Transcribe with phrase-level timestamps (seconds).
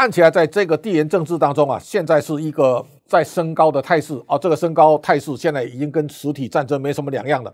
[0.00, 7.52] 看起来在这个地缘政治当中啊，现在是一个在升高的态势啊，这个升高态势现在已经跟实体战争没什么两样了。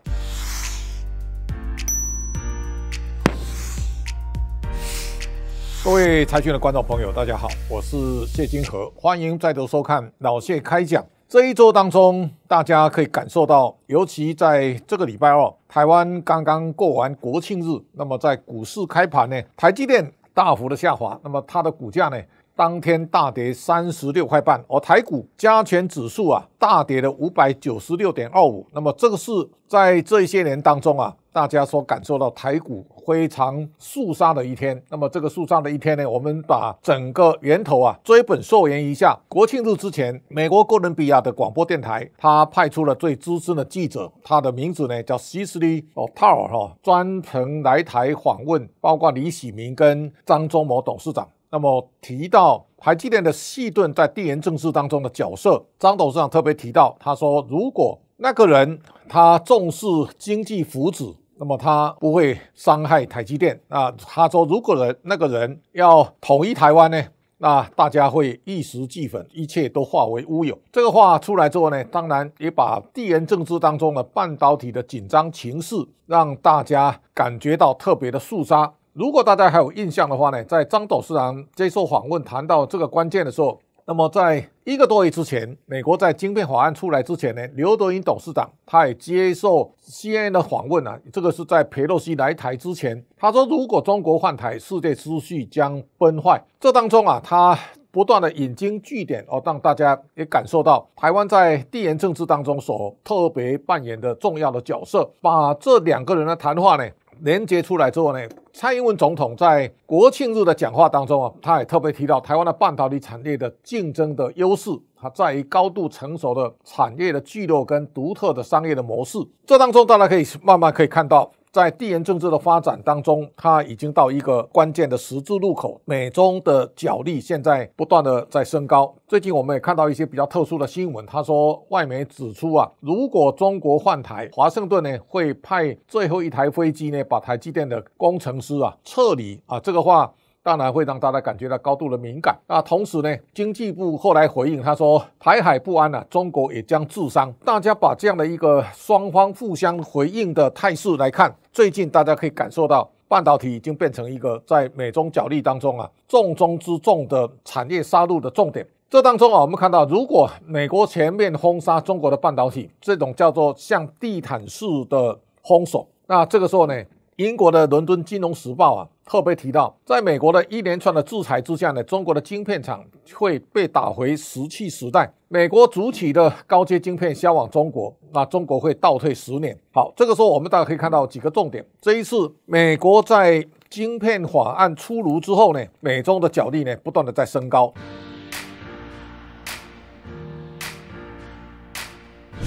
[5.83, 7.96] 各位财讯的观众朋友，大家好，我是
[8.27, 11.02] 谢金河，欢迎再度收看老谢开讲。
[11.26, 22.21] 这一周当中，大家可以感受到，尤其在这个礼拜二，台湾刚刚过完国庆日，那么在股市开盘呢，台积电大幅的下滑，那么它的股价呢，
[22.57, 29.33] 当天大跌三十六块半，而台股加权指数啊，大跌了五百九十六点二五，那么这个是
[29.66, 31.14] 在这些年当中啊。
[31.33, 39.19] 大家所感受到台股非常肃杀的一天，那么这个肃杀的一天呢，我们把整个源头啊追本溯源一下。
[39.27, 51.27] 国庆日之前，美国哥伦比亚的广播电台，他派出了最资深的记者，他的名字呢叫西斯利哦塔尔哈，专程来台访问，包括李喜明跟张忠谋董事长。
[51.54, 59.86] 那么提到台积电的细盾在地缘政治当中的角色，张董事长特别提到，他说如果那个人他重视
[60.19, 61.14] 经济福祉。
[61.36, 63.91] 那么他不会伤害台积电啊？
[63.98, 67.05] 他说，如果人那个人要统一台湾呢，
[67.38, 70.56] 那大家会一时俱焚，一切都化为乌有。
[70.70, 75.74] 这个话出来之后呢，当然也把地缘政治当中的半导体的紧张情势，
[76.06, 78.72] 让大家感觉到特别的肃杀。
[78.95, 83.61] 如果大家还有印象的话呢，在张董事长接受访问谈到这个关键的时候。
[83.86, 96.42] 那么，在一个多月之前，美国在晶片法案出来之前呢，刘德英董事长他也接受 CNN 的访问啊，这个是在佩洛西来台之前，他说如果中国换台，世界秩序将崩坏。
[96.58, 97.58] 这当中啊，他
[97.91, 105.11] 不断的引经据典哦，让大家也感受到台湾在地缘政治当中所特别扮演的重要的角色。
[105.20, 106.89] 把这两个人的谈话呢。
[107.20, 108.19] 连接出来之后呢，
[108.53, 119.19] 蔡英文总统在国庆日的讲话当中啊，他也特别提到台湾的半导体产业的竞争的优势，它在于高度成熟的产业的聚落跟独特的商业的模式。
[119.47, 121.30] 这当中大家可以慢慢可以看到。
[121.55, 125.81] 在地缘政治的发展当中，它已经到一个关键的十字路口。
[125.85, 128.93] 美中的角力现在不断的在升高。
[129.07, 139.61] 最近我们也看到一些比较特殊的新闻，他说外媒指出啊，如果中国换台，华盛顿呢会派最后一台飞机呢把台积电的工程师啊撤离啊。
[139.61, 140.13] 这个话。
[140.44, 142.38] 当然会让大家感觉到高度的敏感。
[142.47, 147.32] 那同时呢，经济部后来回应，他说台海不安啊，中国也将自伤。
[147.47, 158.66] 大家把这样的一个双方互相回应的态势来看，最近大家可以感受到，半导体已经变成一个在美中角力当中啊重中之重的产业杀戮的重点。
[158.91, 166.75] 这当中啊，我们看到，如果美国全面轰杀中国的半导体，这种叫做像地毯式的轰手，那这个时候呢？
[167.17, 175.13] 英国的伦敦金融时报啊，特别提到，在美国的一连串的制裁之下呢，中国的晶片厂会被打回石器时代。
[175.29, 179.57] 美国主体的高阶晶片销往中国，那中国会倒退十年。
[179.73, 181.65] 好，这个时候我们大家可以看到几个重点。
[181.81, 187.73] 这一次，美国在晶片法案出炉之后呢，美中的角力呢，不断的在升高。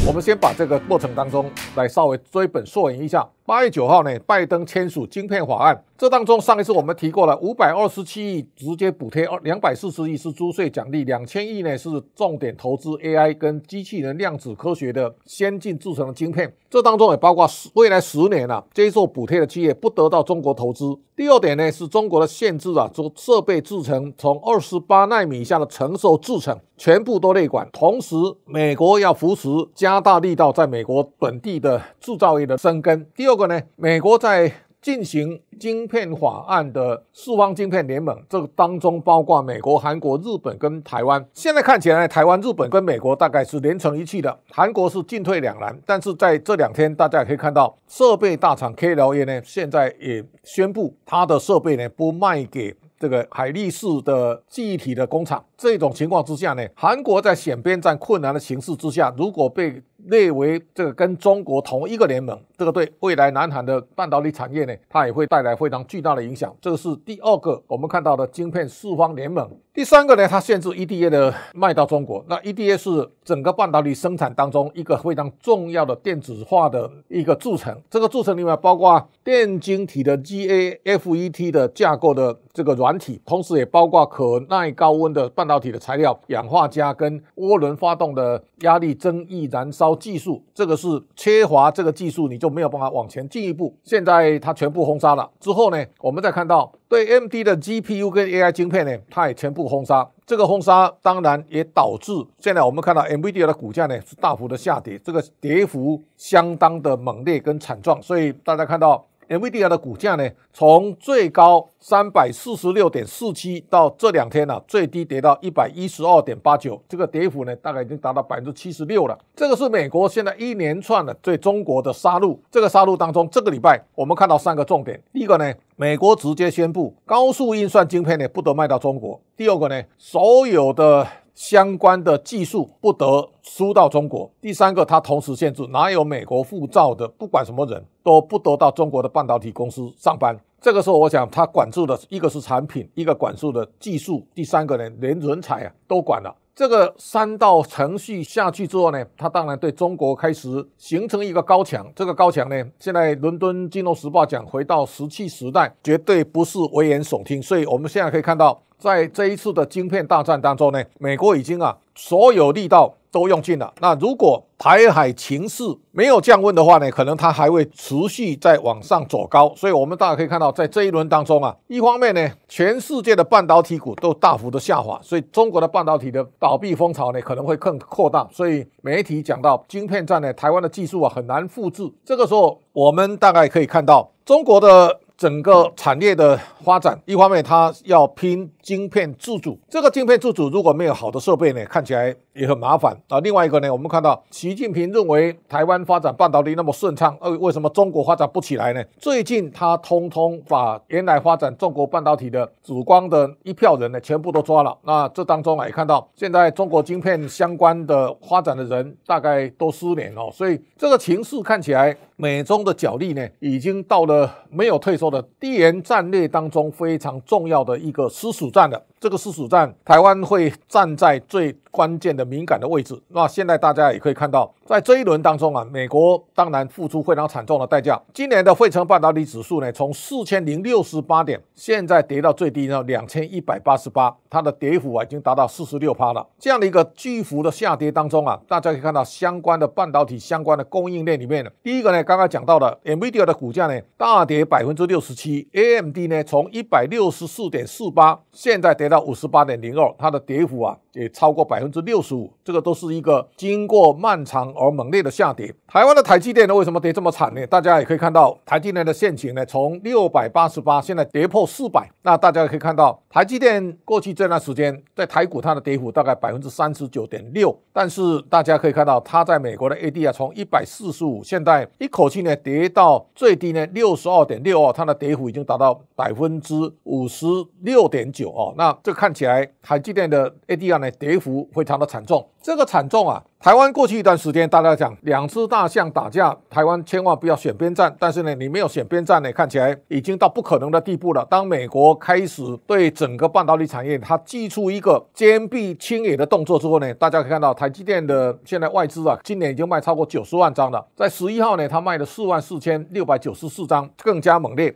[0.07, 3.27] 我们先把这个过程当中来稍微追本溯源一下。
[3.45, 5.83] 八月九号呢，拜登签署晶片法案。
[5.97, 16.53] 这当中，上一次我们提过了，五百二十七亿直接补贴，二两百四十亿是租税奖励，两千亿呢是重点投资 AI 跟机器人量子科学的先进制成的晶片。
[16.69, 20.95] 这当中也包括未来十年啊，接受补贴的企业不得到中国投资。
[21.15, 27.67] 第二点呢，是中国的限制啊，做设备制成从二十八纳米以下的成熟制成全部都内管。
[27.73, 28.15] 同时，
[28.45, 33.03] 美国要扶持加大力道在美国本地的制造业的生根。
[33.15, 33.37] 第二。
[33.37, 33.61] 个呢？
[33.75, 34.51] 美国在
[34.81, 41.25] 进行晶片法案的四方晶片联盟，这个当中包括美国、韩国、日本跟台湾。
[41.33, 45.77] 现在看起来，台湾、日本跟美国大概是连成一气的，韩国是进退两难。
[45.85, 55.43] 但是在这两天，大家也可以看到，设备大厂 KLA 呢，现在也宣布它的设备呢不卖给这个海力士的记忆体的工厂。
[55.57, 66.51] 这种情况之下呢，韩国在选边站困难的形势之下，如果被列为这个跟中国同一个联盟，这个对未来南韩的半导体产业呢，它也会带来非常巨大的影响。
[66.59, 69.47] 这个是第二个我们看到的晶片四方联盟。
[69.71, 72.25] 第三个呢，它限制 EDA 的卖到中国。
[72.27, 77.79] 那 EDA 是整个半导体生产当中一个非常重要的电子化的一个组成。
[77.91, 89.95] 这个组成里面包括电晶体的 GAFET 的架构的这个软体，同时也包括可耐高温的半导体的材料、氧化镓跟涡轮发动的压力增益燃烧。
[89.95, 92.46] 技术，这个是缺乏这个技术，你就。
[92.49, 93.75] 没有办法往前进一步。
[93.83, 100.07] 现在它全部封杀了之后呢，我们再看到对 M D 的 G P U 跟 A I 晶片呢，它也全部封杀。
[100.25, 108.01] 这个封杀当然也导致现在我们看到 M V D 的股价呢是大幅的下跌，这个跌幅相当的猛烈跟惨状。
[108.01, 109.05] 所以大家看到。
[109.29, 119.17] NVIDIA 的股价呢，从最高三百四十六点四七到这两天呢，最低跌到一百一十二点八九，这个跌幅呢，大概已经达到百分之七十六了。
[119.35, 122.37] 这个是美国现在一连串的对中国的杀戮。
[122.49, 131.05] 这个杀戮当中，这个礼拜我们看到三个重点：第一个呢，美国直接宣布高速运算晶片呢不得卖到中国；第二个呢，所有的
[131.37, 134.27] 相关的技术不得输到中国。
[134.41, 140.35] 第三个，它同时限制，哪有美国护照的，不管什么人都不得到中国的半导体公司上班。
[140.59, 146.35] 这个时候，我想它管住的一个是产品，一个管住的技术，第三个呢，连人才啊都管了。
[146.57, 151.85] 这个三道程序下去之后呢，它当然对中国开始形成一个高墙。
[151.95, 157.39] 这个高墙呢，现在伦敦金融时报讲，回到石器时代，绝对不是危言耸听。
[157.39, 158.59] 所以我们现在可以看到。
[158.79, 163.73] 在这一次的晶片大战当中呢，美国已经啊所有力道都用尽了。
[163.81, 169.51] 那如果台海情势没有降温的话呢，可能它还会持续在往上走高。
[169.55, 178.27] 所以，我们大家可以看到，在这一轮当中啊，一方面呢，全世界的半导体股都大幅的下滑，所以中国的半导体的倒闭风潮呢可能会更扩大。
[178.31, 181.91] 所以媒体讲到晶片战呢，台湾的技术啊很难复制。
[182.05, 184.99] 这个时候，我们大概可以看到中国的。
[185.17, 193.19] 整个产业的发展，一方面它要拼晶片自主，这个晶片自主如果没有好的设备呢，看起来也很麻烦啊。
[193.21, 198.83] 另外一个呢，我们看到习近平认为台湾发展半导体那么顺畅，呃，为什么中国发展不起来呢？
[198.99, 204.77] 最近他通通把原来发展中国半导体的紫光的一票人呢，全部都抓了。
[204.83, 211.97] 那这当中啊，也看到现在中国晶片相关的发展的人大概都失联哦，所以这个情势看起来。
[212.19, 218.85] 美中的角力呢，已经到了没有退缩的地缘战略当中非常重要的一个私属战的。
[218.99, 222.99] 这个是属战，台湾会站在最关键的敏感的位置。
[223.09, 228.01] 那现在大家也可以看到，在这一轮当中啊，美国当然付出非常惨重的代价。
[228.13, 236.25] 今年的费城半导体指数呢，从四千零六十八点，现在跌到最低呢两千一百八十八，它的跌幅啊已经达到四十六趴了。
[236.39, 242.03] 这样的一个巨幅的下跌当中啊，大家可以看到相关的半导体相关的供应链里面呢，第一个呢。
[242.07, 255.53] 刚刚讲到的 Nvidia 的股价呢，大跌百分之六十七，AMD 呢从一百六十四点四八，现在跌到五十八点零二，它的跌幅啊也超过百分之六十五，这个都是一个经过漫长而猛烈的下跌。
[255.67, 257.45] 台湾的台积电呢，为什么跌这么惨呢？
[257.47, 261.87] 大家也可以看到，台积电的现情呢，从六百八十八，现在跌破四百。
[262.01, 277.25] 那大家可以看到，台积电过去这段时间在台股它的跌幅大概百分之三十九点六，但是大家可以看到，它在美国的 AD 啊，从一百四十五，现在一口气呢跌到最低呢六十二点六二，它的跌幅已经达到百分之五十
[277.61, 278.53] 六点九哦。
[278.57, 283.23] 那这看起来台积电的 ADR 呢跌幅非常的惨重，这个惨重啊。
[283.39, 287.95] 台湾过去一段时间，大家讲两只大象打架，台湾千万不要选边站。
[287.99, 291.25] 但是呢，你没有选边站呢，看起来已经到不可能的地步了。
[291.29, 300.83] 当美国开始对整个半导体产业它祭出一个坚壁清野的动作之后呢，大家可以看到台积电的现在外资啊，今年已经卖超过九十万张了。
[300.95, 304.75] 在十一号呢，它卖了四万四千六百九十四张，更加猛烈。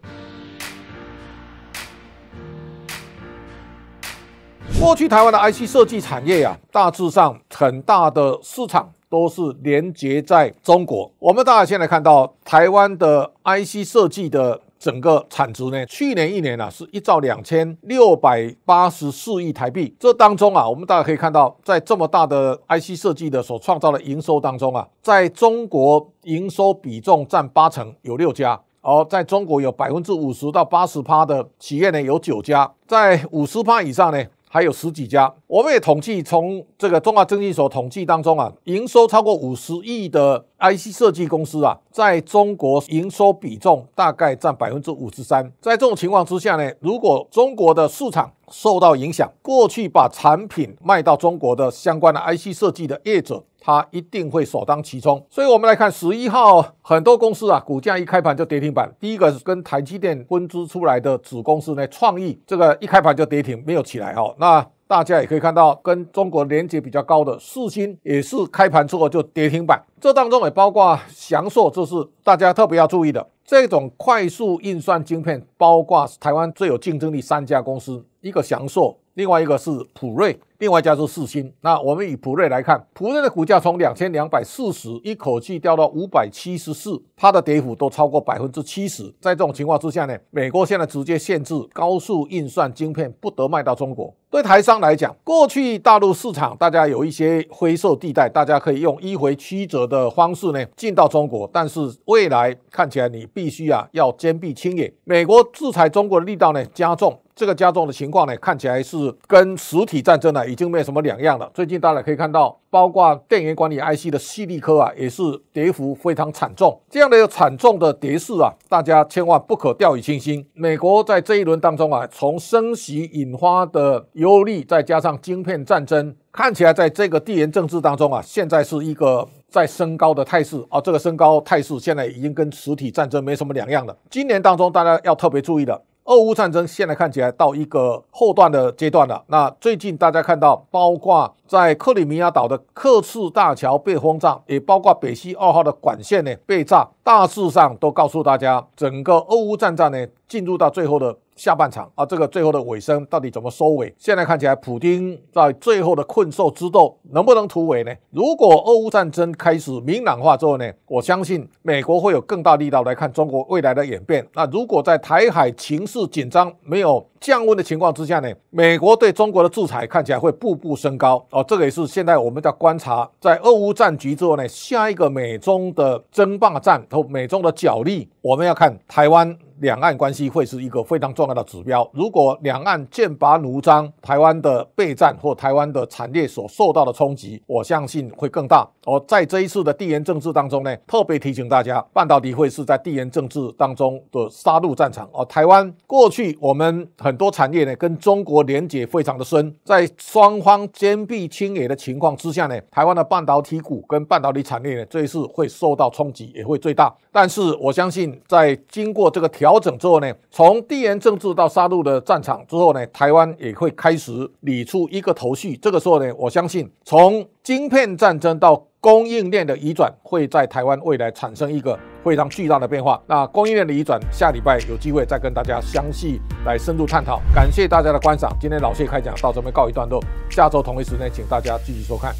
[4.81, 11.09] 过去台湾的 IC 设计产业呀，大致上很大的市场都是连接在中国。
[11.19, 19.95] 我们大家现在看到台湾的 IC 设计的整个产值呢，去年一年啊是一兆两千六百八十四亿台币。
[19.99, 34.25] 这当中啊，我们大家可以看到，在这么大的 IC 设计的所创造的营收当中啊，在中国营收比重占八成，有六家；而在中国有百分之五十到八十趴的企业呢，有九家，在五十趴以上呢。
[34.53, 45.49] 还有十几家，我们也统计从这个中华证券所统计当中啊，营收超过五十亿的 IC 设计公司啊，在中国营收比重大概占百分之五十三。
[45.61, 53.43] 在这种情况之下呢，如果中国的市场受到影响，过去把产品卖到中国的相关的 IC 设计的业者。
[53.63, 58.91] 他一定会首当其冲，所以我们来看十一号很多公司啊，股价一开盘就跌停板。
[58.99, 64.33] 第一个是跟台积电分支出来的子公司呢，创意这个一开盘就跌停，没有起来哈。
[64.39, 69.79] 那大家也可以看到，跟中国连接比较高的四星也是开盘之后就跌停板。
[69.99, 71.93] 这当中也包括翔硕，这是
[72.23, 73.23] 大家特别要注意的。
[73.51, 78.97] 这种快速运算晶片，包括台湾最有竞争力三家公司，一个翔硕。
[79.15, 81.51] 另外一个是普瑞，另外一家是四星。
[81.61, 89.03] 那我们以普瑞来看，普瑞的股价从两千两百四十一口气掉到五百七十四，它的跌幅都超过百分之七十。
[89.19, 94.13] 在这种情况之下呢，美国现在直接限制高速运算晶片不得卖到中国。
[94.29, 104.93] 对台商来讲，过去大陆市场大家有一些灰色地带，大家可以用迂回曲折的方式呢进到中国，但是未来看起来你必须啊要坚壁清野。
[105.03, 107.19] 美国制裁中国的力道呢加重。
[107.41, 108.95] 这个加重的情况呢，看起来是
[109.25, 111.49] 跟实体战争呢已经没有什么两样了。
[111.55, 116.79] 最近大家可以看到，包括电源管理 IC 的细力科啊，也是跌幅非常惨重。
[116.87, 120.45] 这样的一个惨重的跌势啊，大家千万不可掉以轻心。
[120.53, 130.79] 美国在这一轮当中啊，从升息引发的忧虑，再加上晶片战争，看起来在这个地缘政治当中啊，现在是一个在升高的态势啊。
[130.79, 133.97] 这个升高态势现在已经跟实体战争没什么两样了。
[134.11, 135.81] 今年当中，大家要特别注意的。
[136.11, 139.23] 俄乌战争现在看起来到一个后段的阶段了。
[139.27, 151.15] 那最近大家看到，包括在克里米亚岛的克赤大桥被轰炸，也包括北溪二号的管线呢被炸，大致上都告诉大家，整个俄乌战争呢进入到最后的。
[151.41, 153.91] 下半场啊，这个最后的尾声到底怎么收尾？
[153.97, 157.91] 现在看起来，普京在最后的困兽之斗能不能突围呢？
[158.11, 164.23] 如果俄乌战争开始明朗化之后呢，我相信美国会有更大力道来看中国未来的演变。
[164.35, 171.43] 那如果在台海情势紧张、没有降温的情况之下呢，美国对中国的制裁看起来会步步升高哦。
[171.47, 179.35] 这个也是现在我们在观察，在俄乌战局之后呢，下一个美中的争霸战和美中的角力，我们要看台湾。
[179.61, 181.87] 两岸关系会是一个非常重要的指标。
[181.93, 188.67] 如果两岸剑拔弩张，台湾的备战或台湾的产业所受到的冲击，我相信会更大。
[188.85, 195.07] 而在这一次的地缘政治当中呢，特别提醒大家，半导体会是在地缘政治当中的杀戮战场。
[195.13, 206.91] 而台湾过去我们很多产业呢，跟中国连结非常的深，在双方坚壁清野的情况之下呢，台湾的半导体股跟半导体产业呢，这一次会受到冲击，也会最大。
[207.11, 215.57] 但是我相信，在经过这个调调整之后呢，从地缘政治到杀戮的战场之后呢，台湾也会开始理出一个头绪。
[215.57, 223.01] 这个时候呢，我相信从晶片战争到供应链的移转，会在台湾未来产生一个非常巨大的变化。
[223.07, 227.21] 那供应链的移转，下礼拜有机会再跟大家详细来深入探讨。
[227.35, 232.15] 感谢大家的观赏，今天老谢开讲到这边告一段落，下周同一时间请大家继续收看。